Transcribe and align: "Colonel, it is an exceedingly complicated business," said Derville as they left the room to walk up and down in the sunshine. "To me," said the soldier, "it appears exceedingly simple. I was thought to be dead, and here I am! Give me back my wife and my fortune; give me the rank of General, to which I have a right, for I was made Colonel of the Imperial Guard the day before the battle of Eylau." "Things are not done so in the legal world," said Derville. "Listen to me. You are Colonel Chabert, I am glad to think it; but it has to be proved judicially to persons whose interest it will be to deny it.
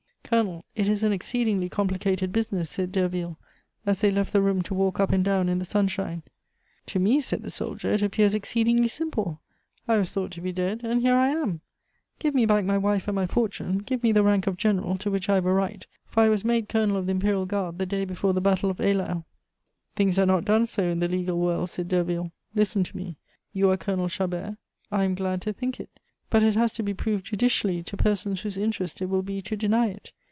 "Colonel, 0.33 0.63
it 0.77 0.87
is 0.87 1.03
an 1.03 1.11
exceedingly 1.11 1.67
complicated 1.67 2.31
business," 2.31 2.69
said 2.69 2.93
Derville 2.93 3.37
as 3.85 3.99
they 3.99 4.09
left 4.09 4.31
the 4.31 4.41
room 4.41 4.61
to 4.61 4.73
walk 4.73 4.97
up 4.97 5.11
and 5.11 5.25
down 5.25 5.49
in 5.49 5.59
the 5.59 5.65
sunshine. 5.65 6.23
"To 6.85 6.99
me," 6.99 7.19
said 7.19 7.41
the 7.43 7.49
soldier, 7.49 7.91
"it 7.91 8.01
appears 8.01 8.33
exceedingly 8.33 8.87
simple. 8.87 9.41
I 9.89 9.97
was 9.97 10.13
thought 10.13 10.31
to 10.31 10.39
be 10.39 10.53
dead, 10.53 10.85
and 10.85 11.01
here 11.01 11.15
I 11.15 11.27
am! 11.31 11.59
Give 12.17 12.33
me 12.33 12.45
back 12.45 12.63
my 12.63 12.77
wife 12.77 13.09
and 13.09 13.15
my 13.15 13.27
fortune; 13.27 13.79
give 13.79 14.03
me 14.03 14.13
the 14.13 14.23
rank 14.23 14.47
of 14.47 14.55
General, 14.55 14.97
to 14.99 15.11
which 15.11 15.27
I 15.27 15.35
have 15.35 15.45
a 15.45 15.51
right, 15.51 15.85
for 16.05 16.23
I 16.23 16.29
was 16.29 16.45
made 16.45 16.69
Colonel 16.69 16.95
of 16.95 17.07
the 17.07 17.11
Imperial 17.11 17.45
Guard 17.45 17.77
the 17.77 17.85
day 17.85 18.05
before 18.05 18.31
the 18.31 18.39
battle 18.39 18.69
of 18.69 18.79
Eylau." 18.79 19.25
"Things 19.97 20.17
are 20.17 20.25
not 20.25 20.45
done 20.45 20.65
so 20.65 20.83
in 20.83 20.99
the 21.01 21.09
legal 21.09 21.39
world," 21.39 21.69
said 21.71 21.89
Derville. 21.89 22.31
"Listen 22.55 22.85
to 22.85 22.95
me. 22.95 23.17
You 23.51 23.69
are 23.69 23.75
Colonel 23.75 24.07
Chabert, 24.07 24.55
I 24.93 25.03
am 25.03 25.13
glad 25.13 25.41
to 25.41 25.51
think 25.51 25.77
it; 25.81 25.99
but 26.29 26.41
it 26.41 26.55
has 26.55 26.71
to 26.71 26.83
be 26.83 26.93
proved 26.93 27.25
judicially 27.25 27.83
to 27.83 27.97
persons 27.97 28.39
whose 28.39 28.55
interest 28.55 29.01
it 29.01 29.09
will 29.09 29.23
be 29.23 29.41
to 29.41 29.57
deny 29.57 29.87
it. 29.87 30.13